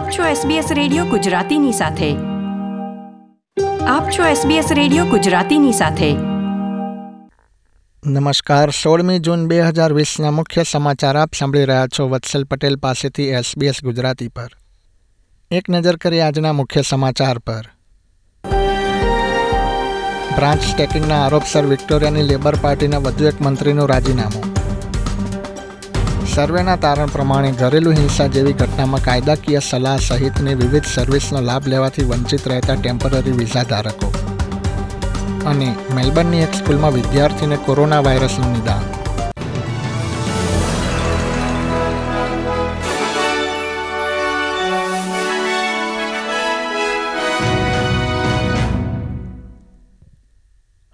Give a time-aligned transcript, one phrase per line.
[0.00, 2.16] આપ છો SBS radio ગુજરાતીની સાથે.
[3.84, 6.12] આપ છો SBS રેડિયો ગુજરાતીની સાથે.
[8.06, 13.22] નમસ્કાર, સોળમી જૂન બે હજાર વીસના મુખ્ય સમાચાર આપ સાંભળી રહ્યા છો વત્સલ પટેલ પાસેથી
[13.22, 14.48] એસબીએસ ગુજરાતી પર.
[15.50, 17.64] એક નજર કરી આજના મુખ્ય સમાચાર પર.
[20.34, 24.59] બ્રાન્ચ સ્ટેકિંગના આરોપસર વિક્ટોરિયાની લેબર પાર્ટીના વધુ એક મંત્રીનું રાજીનામું.
[26.40, 32.46] સર્વેના તારણ પ્રમાણે ઘરેલું હિંસા જેવી ઘટનામાં કાયદાકીય સલાહ સહિતની વિવિધ સર્વિસનો લાભ લેવાથી વંચિત
[32.52, 34.08] રહેતા ટેમ્પરરી વિઝા ધારકો
[35.50, 38.88] અને મેલબર્નની એક સ્કૂલમાં વિદ્યાર્થીને કોરોના વાયરસનું નિદાન.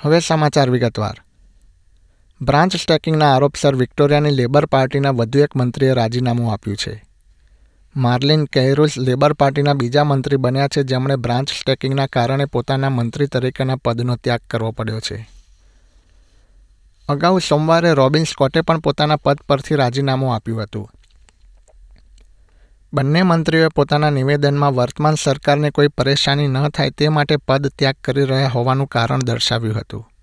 [0.00, 1.23] હવે સમાચાર વિગતવાર.
[2.44, 7.04] બ્રાન્ચ સ્ટેકિંગના આરોપસર વિક્ટોરિયાની લેબર પાર્ટીના વધુ એક મંત્રીએ રાજીનામું આપ્યું છે.
[7.96, 13.76] માર્લિન કહેરુસ લેબર પાર્ટીના બીજા મંત્રી બન્યા છે જેમણે બ્રાન્ચ સ્ટેકિંગના કારણે પોતાના મંત્રી તરીકેના
[13.76, 15.28] પદનો ત્યાગ કરવો પડ્યો છે.
[17.08, 20.90] અગાઉ સોમવારે રોબિન સ્કોટે પણ પોતાના પદ પરથી રાજીનામું આપ્યું હતું.
[22.94, 28.24] બંને મંત્રીઓએ પોતાના નિવેદનમાં વર્તમાન સરકારને કોઈ પરેશાની ન થાય તે માટે પદ ત્યાગ કરી
[28.24, 30.13] રહ્યા હોવાનું કારણ દર્શાવ્યું હતું.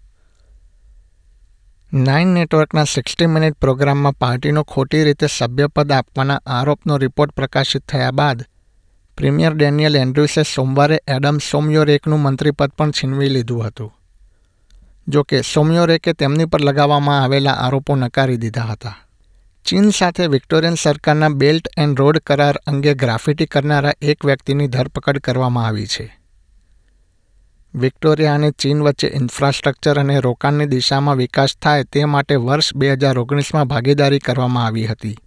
[1.94, 8.42] નાઇન નેટવર્કના સિક્સટી મિનિટ પ્રોગ્રામમાં પાર્ટીનો ખોટી રીતે સભ્યપદ આપવાના આરોપનો રિપોર્ટ પ્રકાશિત થયા બાદ,
[9.17, 13.94] પ્રીમિયર ડેનિયલ એન્ડ્રુસે સોમવારે એડમ સોમયોરેકનું મંત્રીપદ પણ છીનવી લીધું હતું.
[15.08, 18.95] જો કે સોમયોરેકે તેમની પર લગાવવામાં આવેલા આરોપો નકારી દીધા હતા.
[19.66, 25.67] ચીન સાથે વિક્ટોરિયન સરકારના બેલ્ટ એન્ડ રોડ કરાર અંગે ગ્રાફિટી કરનારા એક વ્યક્તિની ધરપકડ કરવામાં
[25.67, 26.21] આવી છે.
[27.76, 33.20] વિક્ટોરિયા અને ચીન વચ્ચે ઇન્ફ્રાસ્ટ્રક્ચર અને રોકાણની દિશામાં વિકાસ થાય તે માટે વર્ષ બે હજાર
[33.20, 35.18] ઓગણીસમાં ભાગીદારી કરવામાં આવી હતી.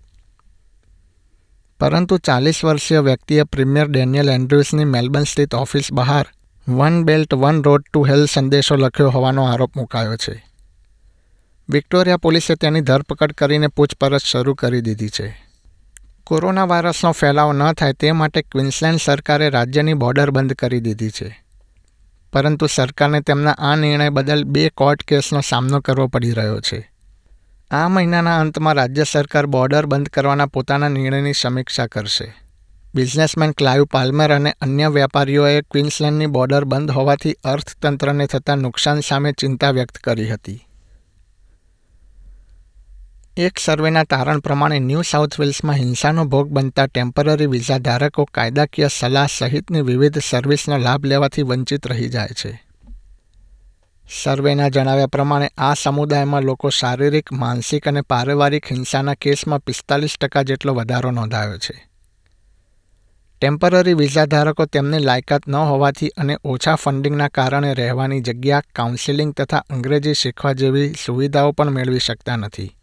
[1.81, 6.27] પરંતુ ચાલીસ વર્ષીય વ્યક્તિએ પ્રીમિયર ડેનિયલ એન્ડ્રુસની મેલબર્ન સ્થિત ઓફિસ બહાર
[6.69, 10.45] one belt one road to hell સંદેશો લખ્યો હોવાનો આરોપ મુકાયો છે.
[11.69, 15.47] વિક્ટોરિયા પોલીસે તેની ધરપકડ કરીને પૂછપરછ શરૂ કરી દીધી છે.
[16.25, 21.44] કોરોના વાયરસનો ફેલાવો ન થાય તે માટે ક્વિન્સલેન્ડ સરકારે રાજ્યની બોર્ડર બંધ કરી દીધી છે.
[22.35, 26.91] પરંતુ સરકારને તેમના આ નિર્ણય બદલ બે કોર્ટ કેસનો સામનો કરવો પડી રહ્યો છે.
[27.71, 32.35] આ મહિનાના અંતમાં રાજ્ય સરકાર બોર્ડર બંધ કરવાના પોતાના નિર્ણયની સમીક્ષા કરશે.
[32.95, 39.71] બિઝનેસમેન ક્લાઇવ પાલ્મર અને અન્ય વેપારીઓએ ક્વિન્સલેન્ડની બોર્ડર બંધ હોવાથી અર્થતંત્રને થતા નુકસાન સામે ચિંતા
[39.71, 40.67] વ્યક્ત કરી હતી.
[43.37, 49.27] એક સર્વેના તારણ પ્રમાણે ન્યૂ સાઉથ વેલ્સમાં હિંસાનો ભોગ બનતા ટેમ્પરરી વિઝા ધારકો કાયદાકીય સલાહ
[49.27, 52.63] સહિતની વિવિધ સર્વિસનો લાભ લેવાથી વંચિત રહી જાય છે.
[54.09, 60.75] સર્વેના જણાવ્યા પ્રમાણે આ સમુદાયમાં લોકો શારીરિક, માનસિક અને પારિવારિક હિંસાના કેસમાં પિસ્તાલીસ ટકા જેટલો
[60.75, 61.89] વધારો નોંધાયો છે.
[63.41, 69.65] ટેમ્પરરી વિઝા ધારકો તેમની લાયકાત ન હોવાથી અને ઓછા ફંડિંગના કારણે રહેવાની જગ્યા, કાઉન્સિલિંગ તથા
[69.71, 72.77] અંગ્રેજી શીખવા જેવી સુવિધાઓ પણ મેળવી શકતા નથી.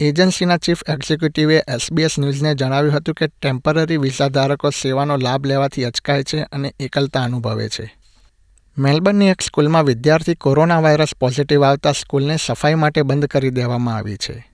[0.00, 6.24] એજન્સીના ચીફ એક્ઝિક્યુટિવે એસબીએસ ન્યૂઝને જણાવ્યું હતું કે ટેમ્પરરી વિઝા ધારકો સેવાનો લાભ લેવાથી અચકાય
[6.24, 7.94] છે અને એકલતા અનુભવે છે.
[8.78, 14.16] મેલબર્નની એક સ્કૂલમાં વિદ્યાર્થી કોરોના વાયરસ પોઝિટિવ આવતા સ્કૂલને સફાઈ માટે બંધ કરી દેવામાં આવી
[14.16, 14.46] છે.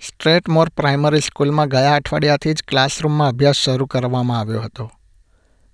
[0.00, 4.90] સ્ટ્રેટમોર પ્રાઇમરી સ્કૂલમાં ગયા અઠવાડિયાથી જ ક્લાસરૂમમાં અભ્યાસ શરૂ કરવામાં આવ્યો હતો.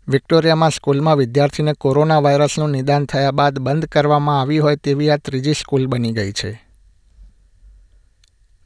[0.08, 5.54] વિક્ટોરિયામાં સ્કૂલમાં વિદ્યાર્થીને કોરોના વાયરસનું નિદાન થયા બાદ બંધ કરવામાં આવી હોય તેવી આ ત્રીજી
[5.54, 6.71] સ્કૂલ બની ગઈ છે.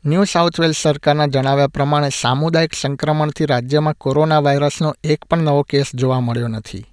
[0.06, 5.86] ન્યૂ સાઉથ વેલ્સ સરકારના જણાવ્યા પ્રમાણે સામુદાયિક સંક્રમણથી રાજ્યમાં કોરોના વાયરસનો એક પણ નવો કેસ
[5.94, 6.84] જોવા મળ્યો નથી.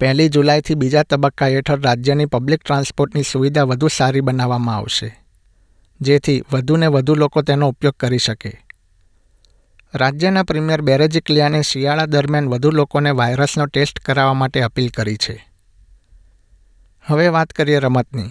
[0.00, 5.18] પહેલી જુલાઈથી બીજા તબક્કા હેઠળ રાજ્યની પબ્લિક ટ્રાન્સપોર્ટની સુવિધા વધુ સારી બનાવવામાં આવશે.
[6.00, 8.64] જેથી વધુને વધુ લોકો તેનો ઉપયોગ કરી શકે.
[9.94, 15.48] રાજ્યના પ્રીમિયર બેરેજિકલિયાને શિયાળા દરમિયાન વધુ લોકોને વાયરસનો ટેસ્ટ કરાવવા માટે અપીલ કરી છે.
[17.06, 18.30] હવે વાત કરીએ રમતની.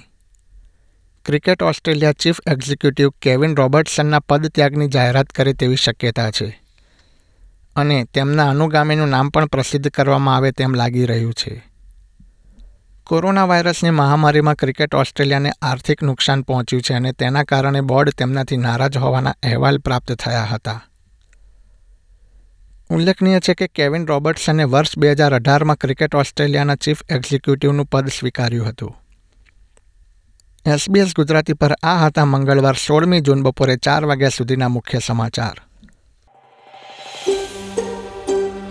[1.28, 6.62] Cricket Australia chief executive Kevin રોબર્ટસનના પદત્યાગની જાહેરાત કરે તેવી શક્યતા છે
[7.76, 11.72] અને તેમના અનુગામીનું નામ પણ પ્રસિદ્ધ કરવામાં આવે તેમ લાગી રહ્યું છે.
[13.04, 18.98] કોરોના વાયરસની મહામારીમાં ક્રિકેટ ઓસ્ટ્રેલિયાને આર્થિક નુકસાન પહોંચ્યું છે અને તેના કારણે બોર્ડ તેમનાથી નારાજ
[18.98, 20.82] હોવાના અહેવાલ પ્રાપ્ત થયા હતા.
[22.90, 28.68] ઉલ્લેખનીય છે કે કેવિન રોબર્ટસને વર્ષ બે હજાર અઢારમાં ક્રિકેટ ઓસ્ટ્રેલિયાના ચીફ એક્ઝિક્યુટિવનું પદ સ્વીકાર્યું
[28.68, 29.07] હતું.
[30.68, 35.62] એસબીએસ ગુજરાતી પર આ હતા મંગળવાર સોળમી જૂન બપોરે ચાર વાગ્યા સુધીના મુખ્ય સમાચાર.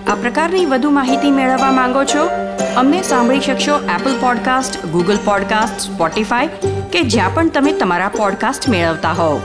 [0.07, 2.29] આ પ્રકારની વધુ માહિતી મેળવવા માંગો છો?
[2.77, 6.47] અમને સાંભળી શકશો Apple podcast Google podcast Spotify
[6.93, 9.41] કે જ્યાં પણ તમે તમારા પોડકાસ્ટ મેળવતા હોવ.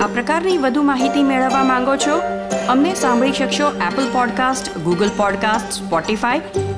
[0.00, 2.20] આ પ્રકારની વધુ માહિતી મેળવવા માંગો છો?
[2.68, 6.40] અમને સાંભળી શકશો Apple podcast Google podcast Spotify